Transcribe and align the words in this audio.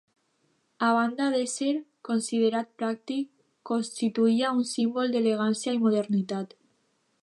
A 0.87 0.87
banda 0.99 1.27
d'ésser 1.35 1.69
considerat 2.09 2.73
pràctic, 2.81 3.29
constituïa 3.73 4.53
un 4.61 4.67
símbol 4.75 5.17
d'elegància 5.17 5.79
i 5.79 5.83
modernitat. 5.87 6.63